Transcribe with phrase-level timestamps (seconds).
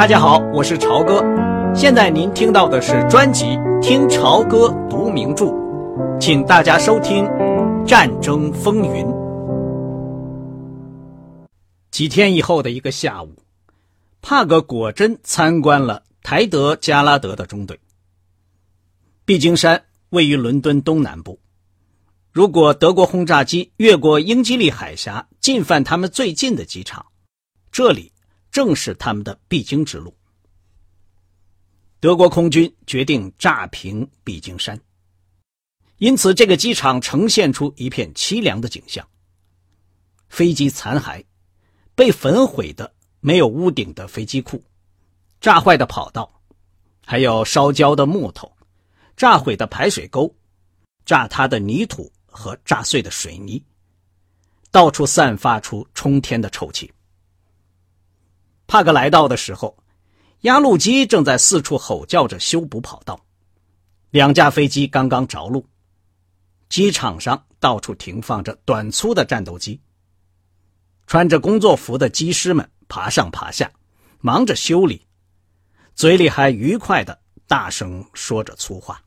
[0.00, 1.22] 大家好，我是朝哥。
[1.74, 3.44] 现在您听到的是专辑
[3.82, 5.44] 《听朝歌读名著》，
[6.18, 7.24] 请大家收听
[7.84, 9.04] 《战争风云》。
[11.90, 13.34] 几天以后的一个下午，
[14.22, 17.78] 帕格果真参观了台德加拉德的中队。
[19.26, 21.38] 毕京山位于伦敦东南部，
[22.32, 27.04] 如果德国轰炸机越过英吉利海峡进犯他们最近的机场，
[27.70, 28.10] 这里。
[28.50, 30.14] 正是他们的必经之路。
[32.00, 34.80] 德国空军决定炸平毕京山，
[35.98, 39.06] 因此这个机场呈现出一片凄凉的景象：
[40.28, 41.22] 飞机残骸、
[41.94, 42.90] 被焚毁的
[43.20, 44.62] 没有屋顶的飞机库、
[45.40, 46.40] 炸坏的跑道，
[47.04, 48.50] 还有烧焦的木头、
[49.14, 50.34] 炸毁的排水沟、
[51.04, 53.62] 炸塌的泥土和炸碎的水泥，
[54.70, 56.90] 到处散发出冲天的臭气。
[58.70, 59.76] 帕克来到的时候，
[60.42, 63.20] 压路机正在四处吼叫着修补跑道，
[64.10, 65.66] 两架飞机刚刚着陆，
[66.68, 69.80] 机场上到处停放着短粗的战斗机。
[71.08, 73.68] 穿着工作服的机师们爬上爬下，
[74.20, 75.04] 忙着修理，
[75.96, 79.02] 嘴里还愉快的大声说着粗话。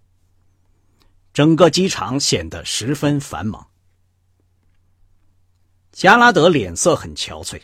[1.31, 3.66] 整个机场显得十分繁忙。
[5.94, 7.61] 加拉德脸色很憔悴。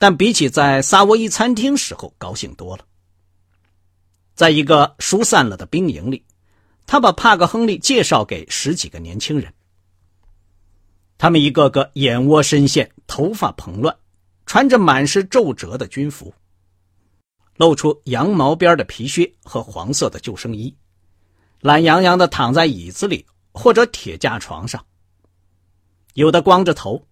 [0.00, 2.86] 但比起在萨沃伊餐厅时候高兴多了。
[4.34, 6.24] 在一个疏散了的兵营里，
[6.86, 9.52] 他把帕克·亨利介绍给十几个年轻人。
[11.18, 13.94] 他们一个个眼窝深陷，头发蓬乱，
[14.46, 16.32] 穿着满是皱褶的军服，
[17.58, 20.74] 露出羊毛边的皮靴和黄色的救生衣，
[21.60, 24.82] 懒洋洋的躺在椅子里或者铁架床上。
[26.14, 27.06] 有的光着头，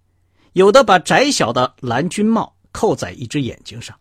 [0.54, 2.54] 有的把窄小的蓝军帽。
[2.78, 3.98] 扣在一只眼睛上。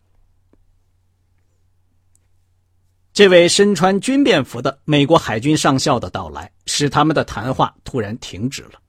[3.12, 8.80] 这位身穿军便服的美国海军上校的到来，使他们的谈话突然停止了。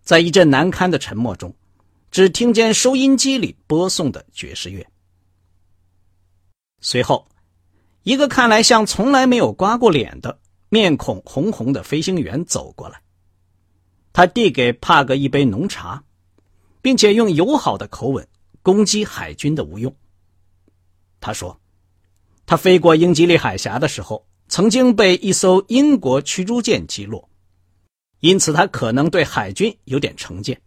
[0.00, 1.52] 在一阵难堪的沉默中，
[2.12, 4.86] 只听见收音机里播送的爵士乐。
[6.80, 7.26] 随后，
[8.04, 13.02] 一个看来像从来没有刮过脸的、面孔红红的飞行员走过来，
[14.12, 16.04] 他递给帕格一杯浓茶，
[16.80, 18.24] 并且用友好的口吻。
[18.62, 19.94] 攻击海军的无用。
[21.20, 21.60] 他说
[22.46, 27.28] ：“他飞过英吉利海峡的时候，曾经被一艘英国驱逐舰击落，
[28.20, 30.60] 因此他可能对海军有点成见。”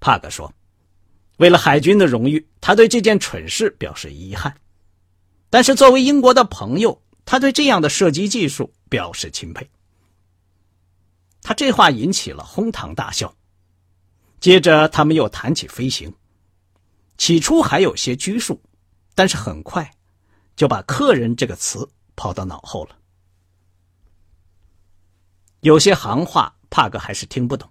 [0.00, 0.52] 帕克说
[1.38, 4.52] ：“为了海军的荣誉，他对这件蠢事表示遗憾；
[5.50, 9.68] 但是作为英国的朋友，他对这样的射击技术表示钦佩。”
[11.42, 13.34] 他这话引起了哄堂大笑。
[14.40, 16.12] 接着，他们又谈起飞行。
[17.16, 18.60] 起初还有些拘束，
[19.14, 19.90] 但是很快
[20.54, 22.96] 就把“客人”这个词抛到脑后了。
[25.60, 27.68] 有些行话，帕克还是听不懂，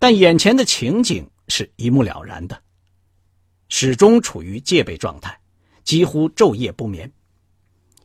[0.00, 2.60] 但眼前的情景是一目了然的。
[3.68, 5.40] 始终处于戒备状态，
[5.84, 7.10] 几乎昼夜不眠。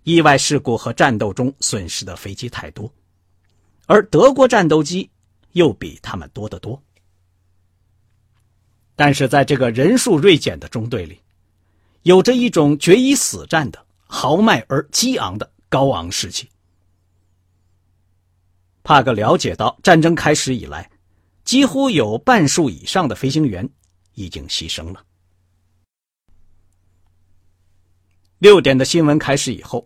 [0.03, 2.89] 意外事故和战斗中损失的飞机太多，
[3.87, 5.09] 而德国战斗机
[5.53, 6.81] 又比他们多得多。
[8.97, 11.21] 但是在这个人数锐减的中队里，
[12.01, 16.49] 有着一种决一死战的豪迈而激昂的高昂士气。
[18.81, 20.89] 帕克了解到，战争开始以来，
[21.43, 23.69] 几乎有半数以上的飞行员
[24.15, 25.05] 已经牺牲了。
[28.39, 29.85] 六点的新闻开始以后，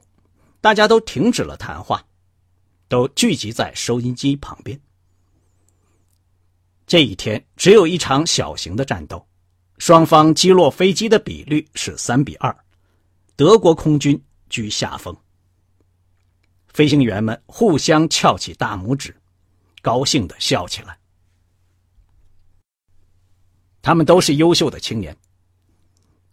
[0.62, 2.06] 大家都停止了谈话，
[2.88, 4.80] 都聚集在收音机旁边。
[6.92, 9.26] 这一天只有一场小型的战斗，
[9.78, 12.54] 双方击落飞机的比率是三比二，
[13.38, 15.16] 德国空军居下风。
[16.74, 19.16] 飞行员们互相翘起大拇指，
[19.82, 21.00] 高兴的笑起来。
[23.82, 25.16] 他们都是优秀的青年。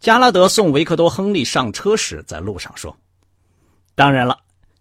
[0.01, 2.93] 加拉德送维克多·亨利上车时，在路上说
[3.95, 4.37] ：“当然了，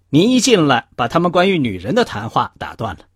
[0.09, 3.07] 您一进来把他们关于女人的谈话打断了。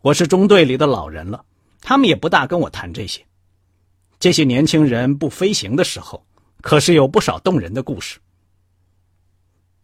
[0.00, 1.44] 我是中队里的老人了。”
[1.86, 3.22] 他们也不大跟我谈这些。
[4.18, 6.26] 这些年轻人不飞行的时候，
[6.62, 8.18] 可是有不少动人的故事。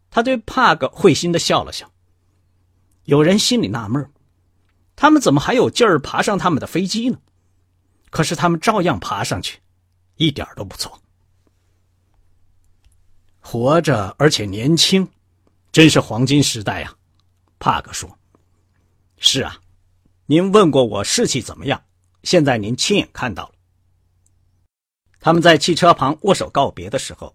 [0.09, 1.93] 他对帕格会心的笑了笑。
[3.05, 4.11] 有人心里纳闷
[4.97, 7.19] 他们怎么还有劲儿爬上他们的飞机呢？
[8.09, 9.61] 可是他们照样爬上去，
[10.17, 11.01] 一点都不错。
[13.41, 15.07] 活着而且年轻，
[15.71, 16.97] 真是黄金时代呀！
[17.59, 18.19] 帕格说
[19.21, 19.61] ：“是啊，
[20.25, 21.83] 您问过我士气怎么样？”
[22.23, 23.55] 现在您亲眼看到了，
[25.21, 27.35] 他们在汽车旁握手告别的时候，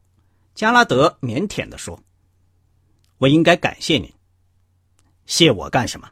[0.53, 1.99] 加拉德腼腆地说
[3.17, 4.13] ：“我应该感谢您。
[5.25, 6.09] 谢我干什么？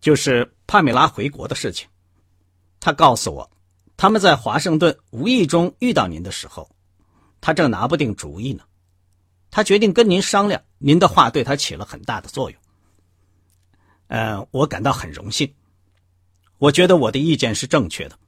[0.00, 1.86] 就是帕米拉回国的事情。
[2.80, 3.50] 他告诉我，
[3.98, 6.70] 他们在华盛顿无意中遇到您的时候，
[7.42, 8.64] 他正拿不定主意呢。
[9.50, 12.60] 他决定跟您商量，您的话对他起了很大的作用。
[14.06, 15.54] 嗯，我感到很荣幸。
[16.60, 18.18] 我觉得我的意见是正确的。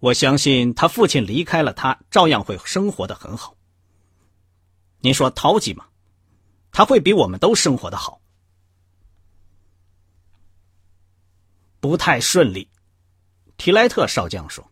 [0.00, 3.54] 我相信他父亲离开了他，照样会生活的很好。
[5.00, 5.86] 您说淘气吗？
[6.70, 8.22] 他会比我们都生活的好。
[11.78, 12.70] 不太顺利，
[13.58, 14.66] 提莱特少将说。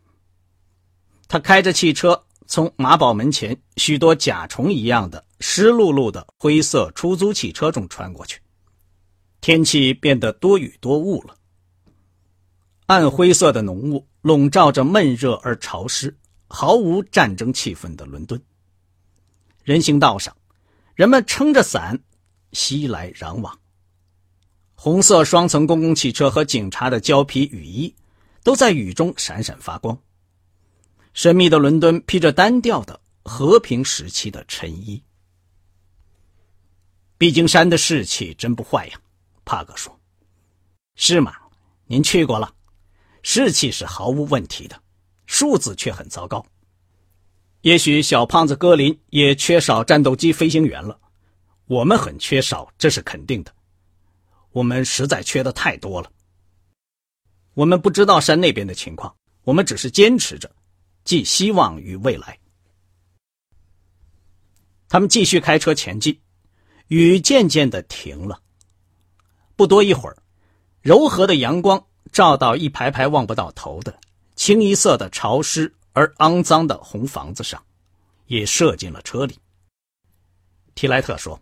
[1.28, 8.40] 他开着汽车从马堡门前许多甲虫一样的湿漉漉的灰色出租汽车中穿过去。
[9.42, 11.36] 天气变得多雨多雾了。
[12.90, 16.12] 暗灰色的浓雾笼罩着闷热而潮湿、
[16.48, 18.42] 毫无战争气氛的伦敦。
[19.62, 20.36] 人行道上，
[20.96, 21.96] 人们撑着伞，
[22.50, 23.56] 熙来攘往。
[24.74, 27.94] 红色双层公共汽车和警察的胶皮雨衣
[28.42, 29.96] 都在雨中闪闪发光。
[31.12, 35.00] 神秘的伦敦披着单调的和平时期的衬衣。
[37.16, 39.00] 毕竟山的士气真不坏呀，
[39.44, 39.96] 帕格说
[40.96, 41.32] ：“是吗？
[41.86, 42.52] 您去过了。”
[43.22, 44.80] 士气是毫无问题的，
[45.26, 46.44] 数字却很糟糕。
[47.62, 50.98] 也许小胖子格林也缺少战斗机飞行员了，
[51.66, 53.54] 我们很缺少，这是肯定的。
[54.52, 56.10] 我们实在缺的太多了。
[57.54, 60.50] 我们不知道山那边的情况，我们只是坚持着，
[61.04, 62.38] 寄希望于未来。
[64.88, 66.18] 他们继续开车前进，
[66.88, 68.40] 雨渐渐的停了。
[69.54, 70.16] 不多一会儿，
[70.80, 71.86] 柔和的阳光。
[72.12, 73.96] 照到一排排望不到头的
[74.34, 77.62] 清一色的潮湿而肮脏的红房子上，
[78.26, 79.38] 也射进了车里。
[80.74, 81.38] 提莱特说：“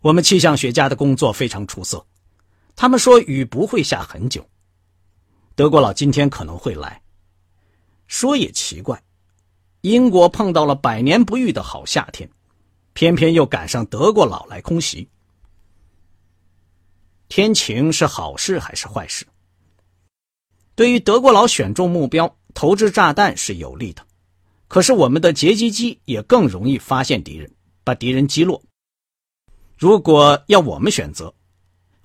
[0.00, 2.04] 我们气象学家的工作非常出色，
[2.74, 4.44] 他们说雨不会下很久。
[5.54, 7.02] 德国佬今天可能会来。
[8.06, 9.02] 说也奇怪，
[9.82, 12.30] 英国碰到了百年不遇的好夏天，
[12.94, 15.06] 偏偏又赶上德国佬来空袭。”
[17.28, 19.26] 天晴是好事还是坏事？
[20.74, 24.02] 对于德国佬选中目标、投掷炸弹是有利的，
[24.66, 27.50] 可是我们的截击机也更容易发现敌人，
[27.84, 28.62] 把敌人击落。
[29.76, 31.32] 如果要我们选择，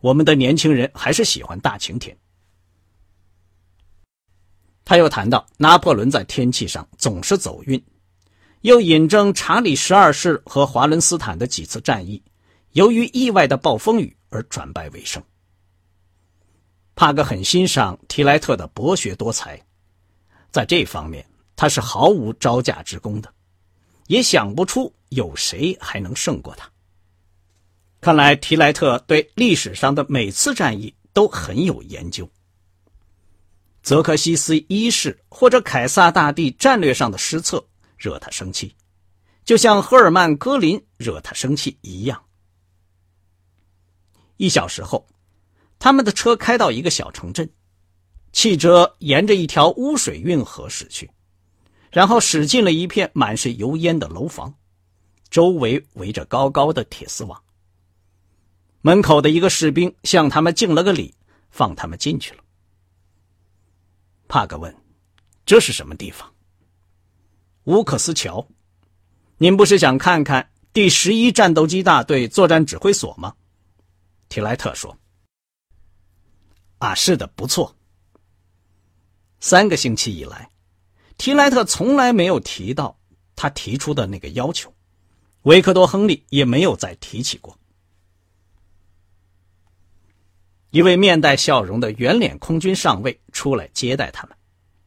[0.01, 2.17] 我们的年轻人还是喜欢大晴天。
[4.83, 7.81] 他又谈到拿破仑在天气上总是走运，
[8.61, 12.21] 又引证查理十二世和华伦斯坦的几次战役，
[12.73, 14.17] 由于意外的暴风雨。
[14.33, 15.21] 而转败为胜。
[16.95, 19.61] 帕格很欣赏提莱特的博学多才，
[20.51, 21.25] 在这方面
[21.55, 23.31] 他是毫无招架之功的，
[24.07, 26.69] 也想不出有谁还能胜过他。
[28.01, 32.29] 看来提莱特对历史上的每次战役都很有研究。
[33.81, 37.65] 泽克西斯一世或者凯撒大帝战略上的失策
[37.97, 38.75] 惹他生气，
[39.45, 42.23] 就像赫尔曼·戈林惹他生气一样。
[44.37, 45.07] 一小时后，
[45.79, 47.49] 他们的车开到一个小城镇，
[48.31, 51.09] 汽车沿着一条污水运河驶去，
[51.91, 54.53] 然后驶进了一片满是油烟的楼房，
[55.29, 57.41] 周围围着高高的铁丝网。
[58.81, 61.13] 门口的一个士兵向他们敬了个礼，
[61.51, 62.43] 放他们进去了。
[64.27, 64.75] 帕格问
[65.45, 66.29] ：“这是什么地方？”
[67.65, 68.45] 乌克斯桥。
[69.37, 73.35] 您不是想看看第十一战斗机大队作战指挥所吗？
[74.33, 74.97] 提莱特说
[76.81, 77.75] ：“啊，是的，不错。
[79.39, 80.49] 三个星期以来，
[81.19, 82.97] 提莱特从来没有提到
[83.35, 84.73] 他提出的那个要求，
[85.43, 87.55] 维克多·亨利也没有再提起过。
[90.71, 94.35] 一位面带笑容的圆脸空军上尉出来接待他们，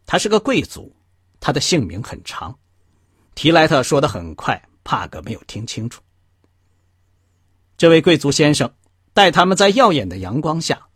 [0.06, 0.92] 他是个贵族，
[1.38, 2.58] 他的姓名很长。
[3.36, 6.02] 提莱特说的很快，帕格没有听清楚。
[7.76, 8.68] 这位贵族先生。”
[9.16, 10.88] 带他们在耀眼的阳光下，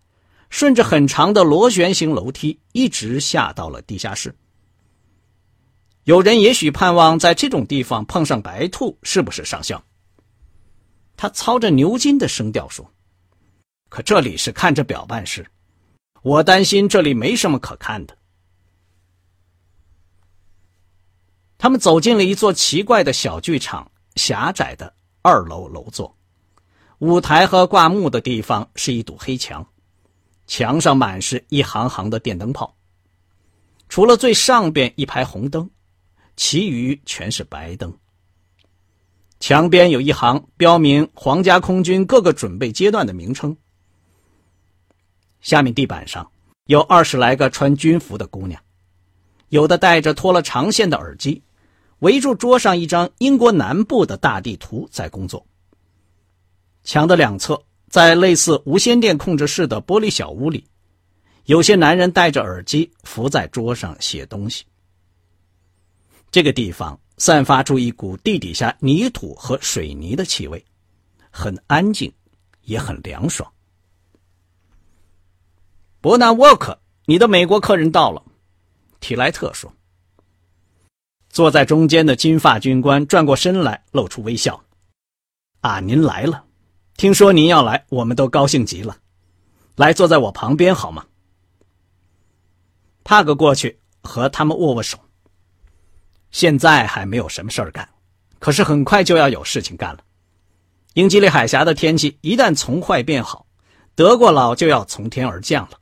[0.50, 4.36] 顺着很长的螺旋形楼梯一直下到了地下室。
[6.04, 9.82] 有人也许盼望在这种地方碰上白兔，是不是上校？
[11.16, 12.92] 他操着牛津的声调说
[13.88, 15.50] ：“可这里是看着表办事，
[16.20, 18.18] 我担心这里没什么可看的。”
[21.56, 26.14] 他们走进了一座奇怪的小剧场，狭窄的二楼楼座。
[27.00, 29.66] 舞台和挂幕的地方是一堵黑墙，
[30.46, 32.76] 墙上满是一行行的电灯泡。
[33.88, 35.70] 除了最上边一排红灯，
[36.36, 37.90] 其余全是白灯。
[39.38, 43.56] 墙边有一行标明皇家空军各个准备阶段的名称。
[45.40, 46.30] 下面地板上
[46.66, 48.62] 有二十来个穿军服的姑娘，
[49.48, 51.42] 有的戴着脱了长线的耳机，
[52.00, 55.46] 围住桌上一张英国南部的大地图在工作。
[56.90, 60.66] 墙的两侧，在类似无线电控制室的玻璃小屋里，
[61.44, 64.64] 有些男人戴着耳机伏在桌上写东西。
[66.32, 66.98] 这个地方。
[67.16, 70.64] 散发出一股地底下泥土和水泥的气味，
[71.30, 72.10] 很安静，
[72.62, 73.52] 也很凉爽。
[76.00, 78.22] 伯纳沃克，你的美国客人到了，
[79.00, 79.70] 提莱特说。
[81.28, 84.64] 坐在中间的金发军官转过身来，露出微笑。
[85.60, 86.42] 啊，您来了，
[87.00, 88.94] 听说您要来，我们都高兴极了。
[89.74, 91.06] 来，坐在我旁边好吗？
[93.04, 94.98] 帕格过去和他们握握手。
[96.30, 97.88] 现在还没有什么事儿干，
[98.38, 100.00] 可是很快就要有事情干了。
[100.92, 103.46] 英吉利海峡的天气一旦从坏变好，
[103.94, 105.78] 德国佬就要从天而降了。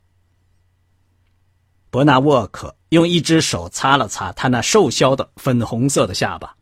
[1.89, 6.55] 伯纳沃克用一只手擦了擦他那瘦削的粉红色的下巴，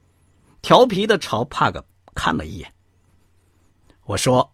[0.63, 1.85] 调皮的朝帕格
[2.15, 2.73] 看了一眼。
[4.07, 4.53] 我说：“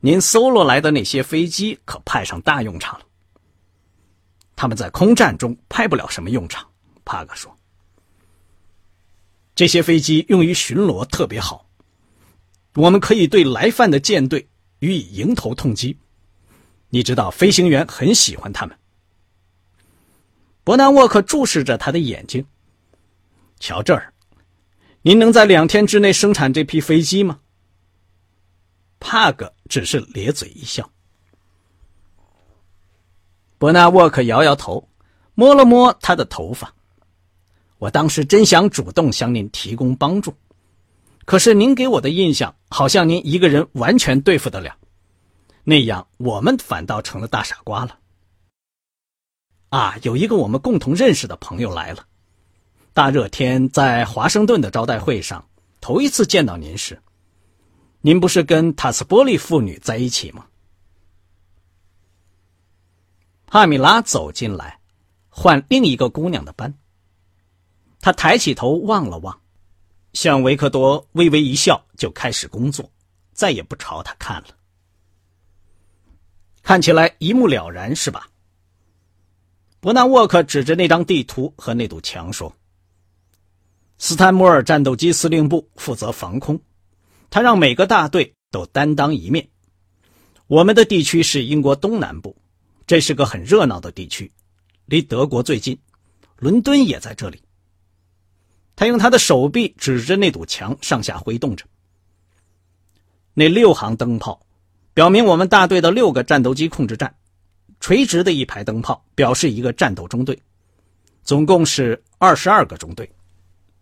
[0.00, 3.06] 您搜罗来的那些飞机可派上大用场了。”
[4.56, 6.68] 他们在空战中派不了什么用场，
[7.04, 7.56] 帕格说。
[9.54, 11.64] 这些飞机用于巡逻特别好，
[12.74, 14.48] 我们可以对来犯的舰队
[14.80, 15.96] 予以迎头痛击。
[16.88, 18.76] 你知道，飞行员很喜欢他们。
[20.64, 22.44] 伯南沃克注视着他的眼睛。
[23.60, 24.12] 瞧这儿，
[25.02, 27.38] 您能在两天之内生产这批飞机吗？
[29.00, 30.90] 帕格只是咧嘴一笑。
[33.58, 34.88] 伯纳沃克摇摇头，
[35.34, 36.72] 摸了摸他的头发。
[37.78, 40.34] 我当时真想主动向您提供帮助，
[41.24, 44.76] 可是您给我的印象好像您一个人完全对付得了，
[45.64, 47.98] 那样我们反倒成了大傻瓜了。
[49.68, 52.06] 啊，有一个我们共同认识的朋友来了，
[52.92, 55.48] 大热天在华盛顿的招待会上
[55.80, 57.00] 头一次见到您时，
[58.00, 60.46] 您不是跟塔斯波利妇女在一起吗？
[63.46, 64.78] 帕米拉走进来，
[65.28, 66.72] 换另一个姑娘的班。
[68.00, 69.40] 他抬起头望了望，
[70.12, 72.88] 向维克多微微一笑，就开始工作，
[73.32, 74.48] 再也不朝他看了。
[76.62, 78.28] 看起来一目了然，是吧？
[79.80, 82.54] 伯纳沃克指着那张地图和那堵墙说
[83.98, 86.60] ：“斯坦摩尔战斗机司令部负责防空，
[87.30, 89.48] 他让每个大队都担当一面。
[90.46, 92.36] 我们的地区是英国东南部，
[92.86, 94.30] 这是个很热闹的地区，
[94.86, 95.78] 离德国最近，
[96.38, 97.42] 伦敦也在这里。”
[98.74, 101.64] 他用他的手臂指着那堵墙，上下挥动着。
[103.34, 104.40] 那六行灯泡，
[104.94, 107.10] 表明我们大队的六个战斗机控制站；
[107.80, 110.40] 垂直的一排灯泡表示一个战斗中队，
[111.24, 113.10] 总共是二十二个中队。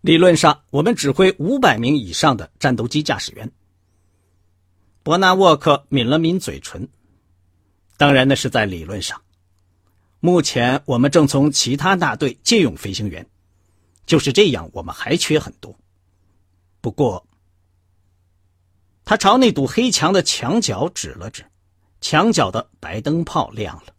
[0.06, 3.50] 理论上，我们指挥五百名以上的战斗机驾驶员。
[5.02, 6.88] 伯纳沃克抿了抿嘴唇，
[7.96, 9.20] 当然那是在理论上。
[10.20, 13.26] 目前，我们正从其他大队借用飞行员。
[14.06, 15.76] 就是这样，我们还缺很多。
[16.80, 17.26] 不过，
[19.04, 21.44] 他朝那堵黑墙的墙角指了指，
[22.00, 23.92] 墙角的白灯泡亮了，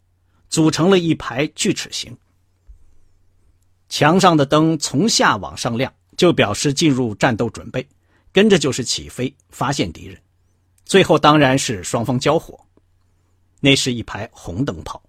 [0.48, 2.16] 组成了一排锯齿形。
[3.90, 7.88] 墙上的灯从下往上亮，就表示进入战斗准备，
[8.30, 10.20] 跟着就是起飞，发现敌人，
[10.84, 12.60] 最后当然是双方交火。
[13.60, 15.02] 那是一排红灯泡。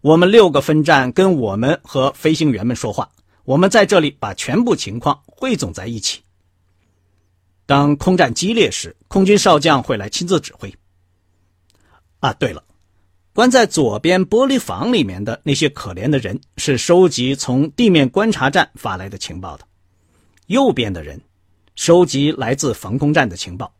[0.00, 3.10] 我们六个分站跟我们和飞行员们说话。
[3.44, 6.20] 我们在这里把全部情况汇总在一起。
[7.66, 10.72] 当空战激烈时，空军少将会来亲自指挥。
[12.20, 12.62] 啊，对了，
[13.34, 19.67] 关在左边玻璃房里面的那些可怜的人是收集从地面观察站发来的情报的，
[20.48, 21.18] 右边的人
[21.76, 23.72] 收集来自防空站的情报。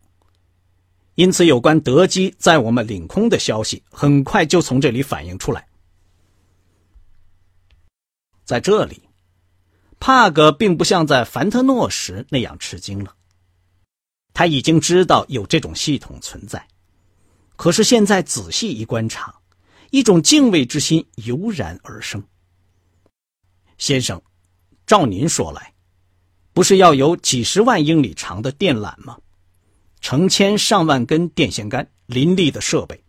[1.17, 5.67] 因此，有关德机在我们领空的消息很快就从这里反映出来。
[8.45, 9.03] 在这里。
[10.01, 13.17] 帕格并不像在凡特诺时那样吃惊了，
[14.33, 16.65] 他已经知道有这种系统存在，
[17.57, 19.35] 可是现在仔细一观察，
[19.91, 22.23] 一种敬畏之心油然而生。
[23.77, 24.23] 先生，
[24.87, 25.75] 照您说来，
[26.59, 29.17] 不是要有几十万英里长的电缆吗？
[30.01, 33.01] 成千上万根电线杆，林立的设备，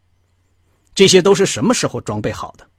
[0.94, 2.70] 这些都是什么时候装备好的？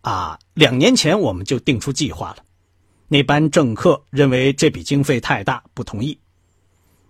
[0.00, 2.42] 啊，两年前我们就定出计划了，
[3.06, 6.18] 那班政客认为这笔经费太大，不同意。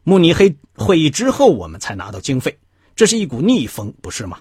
[0.03, 2.59] 慕尼黑会议之后，我们才拿到经费，
[2.97, 4.41] 这是一股逆风，不是吗？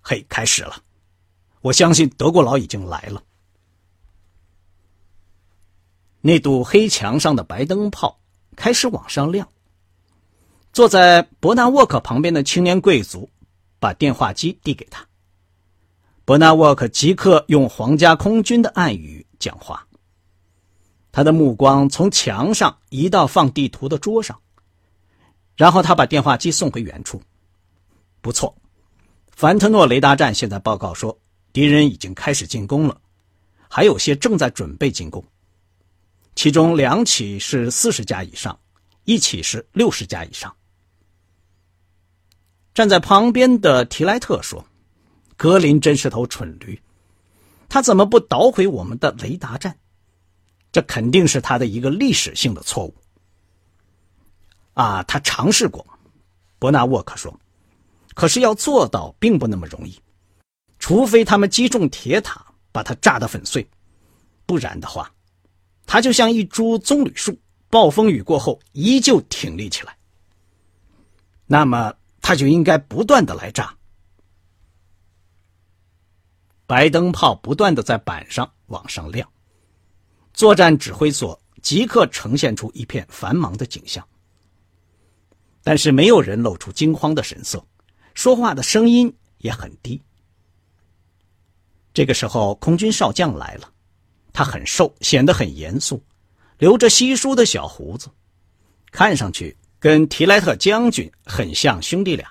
[0.00, 0.82] 嘿，开始了，
[1.60, 3.22] 我相信德国佬已经来了。
[6.20, 8.18] 那堵黑墙上的白灯泡
[8.56, 9.48] 开始往上亮。
[10.72, 13.30] 坐在伯纳沃克旁边的青年贵族
[13.78, 15.06] 把电话机递给他。
[16.24, 19.86] 伯纳沃克即刻用皇家空军的暗语讲话。
[21.12, 24.38] 他的目光从墙上移到放地图的桌上，
[25.56, 27.22] 然后他把电话机送回原处。
[28.20, 28.54] 不错，
[29.30, 31.18] 凡特诺雷达站现在报告说，
[31.54, 33.00] 敌人已经开始进攻了，
[33.66, 35.24] 还有些正在准备进攻。
[36.36, 38.56] 其中两起是四十家以上，
[39.04, 40.54] 一起是六十家以上。
[42.74, 44.62] 站在旁边的提莱特说
[45.34, 46.78] ：“格林真是头蠢驴，
[47.70, 49.78] 他怎么不捣毁我们的雷达站？
[50.70, 52.94] 这肯定是他的一个历史性的错误。”
[54.74, 55.86] 啊，他尝试过，
[56.58, 57.40] 伯纳沃克说
[58.14, 59.98] ：“可是要做到并不那么容易，
[60.78, 63.66] 除非他们击中铁塔，把它炸得粉碎，
[64.44, 65.10] 不然的话。”
[65.86, 67.38] 它就像一株棕榈树，
[67.70, 69.96] 暴风雨过后依旧挺立起来。
[71.46, 73.74] 那么，它就应该不断的来炸。
[76.66, 79.30] 白灯泡不断的在板上往上亮，
[80.34, 84.04] 作战指挥所即刻呈现出一片繁忙的景象。
[85.62, 87.64] 但是没有人露出惊慌的神色，
[88.14, 90.02] 说话的声音也很低。
[91.94, 93.72] 这个时候，空军少将来了。
[94.36, 96.04] 他很瘦，显得很严肃，
[96.58, 98.10] 留着稀疏的小胡子，
[98.92, 102.30] 看上去跟提莱特将军很像兄弟俩。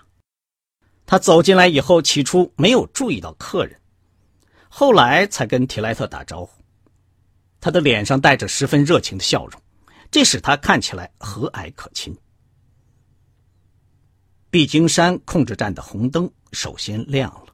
[1.08, 3.76] 他走进来以后，起初没有注意到客人，
[4.70, 6.64] 后来才跟提莱特打招呼。
[7.60, 9.60] 他的脸上带着十分热情的笑容，
[10.12, 12.16] 这使他看起来和蔼可亲。
[14.52, 17.48] 毕金山控制站的红灯首先亮了。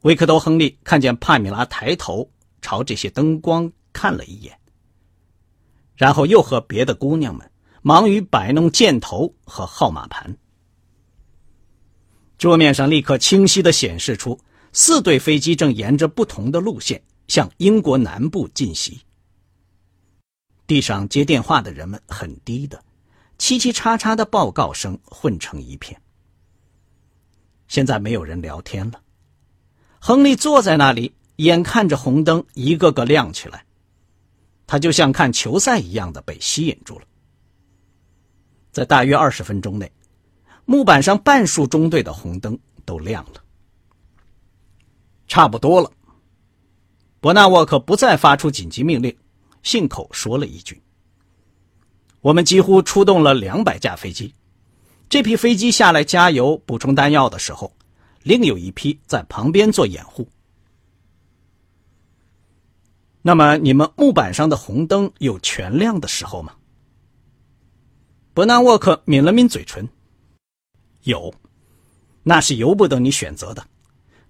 [0.00, 2.28] 维克多·亨利看见帕米拉抬头。
[2.60, 4.58] 朝这些灯光看了一眼，
[5.96, 7.50] 然后又和别的姑娘们
[7.82, 10.36] 忙于摆弄箭头和号码盘。
[12.38, 14.40] 桌面上立刻清晰的显示出
[14.72, 19.00] 四队飞机正沿着不同的路线向英国南部进袭。
[20.66, 22.82] 地上接电话的人们很低的，
[23.38, 26.00] 叽叽喳喳的报告声混成一片。
[27.68, 29.02] 现在没有人聊天了，
[29.98, 31.12] 亨利坐在那里。
[31.44, 33.64] 眼看着红灯一个个亮起来，
[34.66, 37.04] 他就像看球赛一样的被吸引住了。
[38.70, 39.90] 在大约二十分钟内，
[40.64, 43.42] 木板上半数中队的红灯都亮了。
[45.26, 45.90] 差不多了，
[47.20, 49.16] 伯纳沃克不再发出紧急命令，
[49.62, 50.82] 信口说了一句
[52.20, 54.34] ：“我们几乎出动了两百架飞机，
[55.08, 57.72] 这批飞机下来加油、补充弹药的时候，
[58.22, 60.28] 另有一批在旁边做掩护。”
[63.22, 66.54] 那么，你们木板上的红灯有全亮的时候吗？
[68.32, 69.86] 伯纳沃克抿了抿嘴唇。
[71.02, 71.34] 有，
[72.22, 73.66] 那是由不得你选择的。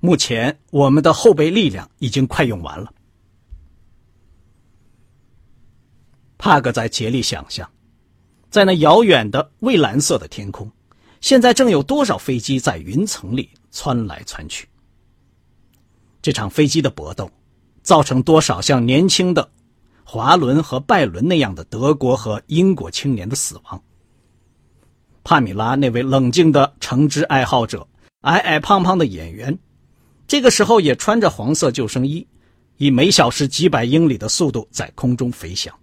[0.00, 2.92] 目前，我们的后备力量已经快用完了。
[6.36, 7.70] 帕格在竭力想象，
[8.50, 10.68] 在那遥远的蔚蓝色的天空，
[11.20, 14.68] 现在正有多少飞机在云层里窜来窜去。
[16.22, 17.30] 这场飞机的搏斗。
[17.90, 19.50] 造成多少像年轻的
[20.04, 23.82] 华伦和拜伦那样的德国和英国青年的死亡？
[25.24, 27.84] 帕米拉那位冷静的橙汁爱好者，
[28.20, 29.58] 矮矮胖胖的演员，
[30.28, 32.24] 这个时候也穿着黄色救生衣，
[32.76, 35.74] 以每小时几百英里的速度在空中飞翔。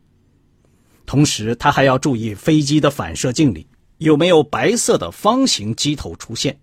[1.05, 3.67] 同时，他还要注意飞机的反射镜里
[3.97, 6.57] 有没有白色的方形机头出现，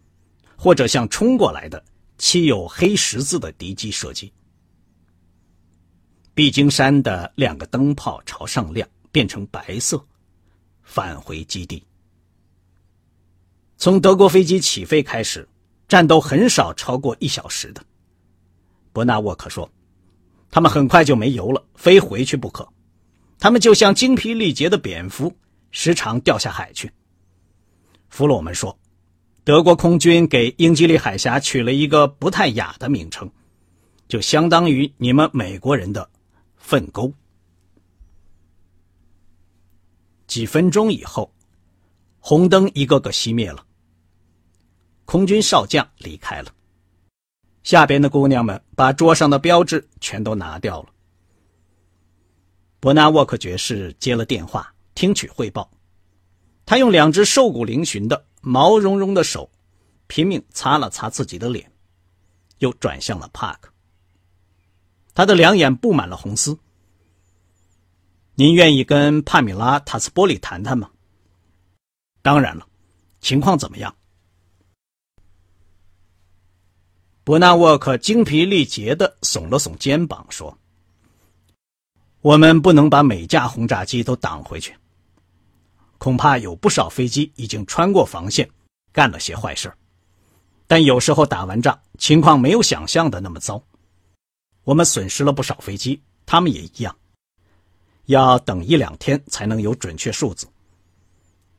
[0.57, 1.85] 或者像冲过来的
[2.17, 4.33] 漆有黑十字的敌机射击。
[6.35, 10.05] 毕金山的两个灯泡朝上亮，变成白色，
[10.83, 11.81] 返回基地。
[13.77, 15.49] 从德国飞机起飞开始，
[15.87, 17.81] 战斗很少超过一小时的。
[18.93, 19.71] 伯纳沃克说
[20.51, 22.69] ：“他们很快就没油了，非回去不可。
[23.39, 25.33] 他们就像精疲力竭的蝙蝠，
[25.71, 26.91] 时常掉下海去。”
[28.11, 28.77] 弗洛们说
[29.45, 33.31] ：“德国空军给英吉利海峡取了一个不太雅的名称，
[34.09, 36.11] 就相当于你们美国人的。”
[36.65, 37.13] 粪沟。
[40.27, 41.31] 几分钟以后，
[42.19, 43.67] 红灯一个个熄灭了。
[45.05, 46.51] 空军少将离开了。
[47.65, 50.89] 下边的姑娘们把桌上的标志全都拿掉了。
[52.81, 55.71] 伯纳沃克爵士接了电话，听取汇报。
[56.65, 59.51] 他用两只瘦骨嶙峋的、毛茸茸的手，
[60.07, 61.71] 拼命擦了擦自己的脸，
[62.59, 63.71] 又转向了帕克。
[65.15, 66.59] 他的两眼布满了红丝。
[68.35, 70.91] 您愿意跟帕米拉·塔斯波里谈谈吗？
[72.21, 72.67] 当然了，
[73.21, 73.95] 情况怎么样？
[77.23, 80.59] 伯纳沃克精疲力竭的耸了耸肩膀，说。
[82.21, 84.75] 我们不能把每架轰炸机都挡回去，
[85.99, 88.51] 恐怕有不少飞机已经穿过防线，
[88.93, 89.73] 干了些坏事。
[90.67, 93.63] 但有时候打完仗，情况没有想象的那么糟。
[94.65, 96.97] 我们损失了不少飞机，他们也一样。
[98.07, 100.47] 要等一两天才能有准确数字。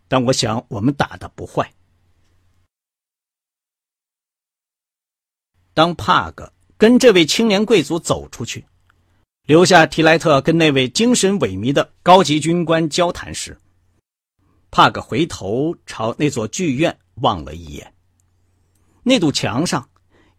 [0.08, 1.72] 但我想我们打的不坏。
[5.74, 8.66] 当帕格跟这位青年贵族走出去。
[9.46, 13.56] 留下提莱特跟那位精神萎靡的高级军官交谈时，
[14.72, 17.94] 帕克回头朝那座剧院望了一眼。
[19.04, 19.88] 那堵墙上，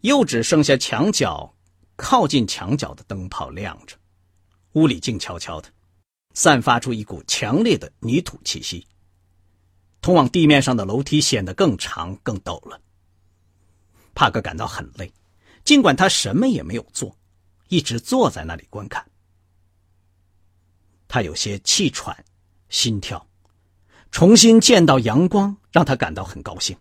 [0.00, 1.54] 又只剩下墙角
[1.96, 3.96] 靠近墙角的灯泡亮着，
[4.72, 5.68] 屋里静悄悄的，
[6.34, 8.86] 散发出一股强烈的泥土气息。
[10.00, 12.80] 通往地面上的楼梯显得更长更陡了。
[14.14, 15.12] 帕克感到很累，
[15.64, 17.16] 尽管他什么也没有做。
[17.68, 19.04] 一直坐在那里观看，
[21.08, 22.24] 他有些气喘，
[22.68, 23.26] 心跳，
[24.12, 26.78] 重新见到阳光让他感到很高兴。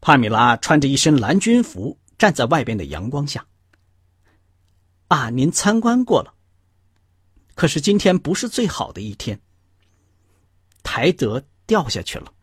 [0.00, 3.46] 帕米拉穿着一身蓝军服站在外边的阳光下。
[5.06, 6.34] 啊，您参观过了，
[7.54, 9.40] 可是今天不是最好的一天。
[10.82, 12.34] 台德掉下去了。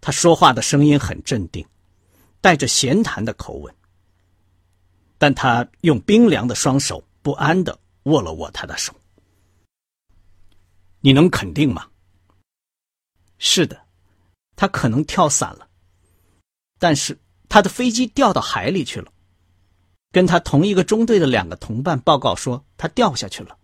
[0.00, 1.66] 他说话的声音很镇定。
[2.38, 3.74] 带着闲谈的口吻，
[5.18, 8.94] 但他用冰凉的双手不安的握了握他的手。
[11.00, 11.90] 你能肯定吗？
[13.38, 13.84] 是的，
[14.54, 15.65] 他可能跳伞了，
[16.78, 19.12] 但是他的飞机掉到海里去了。
[20.12, 23.58] 跟他同一个中队的两个同伴报告说，他掉下去了。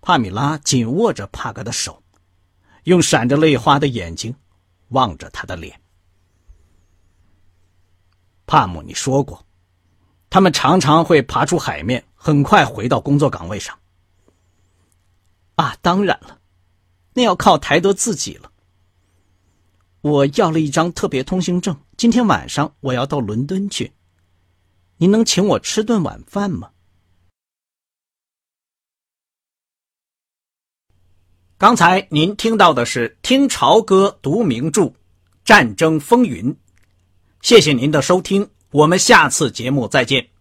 [0.00, 2.02] 帕米拉紧握着帕格的手，
[2.84, 4.34] 用闪着泪花的眼睛
[4.88, 5.80] 望着他的脸。
[8.46, 9.46] 帕姆，你说过，
[10.28, 13.78] 他们常常会爬出海面，很快回到工作岗位上。
[15.54, 16.40] 啊，当然了，
[17.14, 18.51] 那要靠台德自己了。
[20.02, 23.92] 我要了一张特别通行证，今天晚上我要到伦敦去。
[24.96, 26.70] 您能请我吃顿晚饭吗？
[31.56, 34.92] 刚才您听到的是《听潮歌读名著：
[35.44, 36.52] 战争风云》。
[37.40, 40.31] 谢谢您的收听，我们下次节目再见。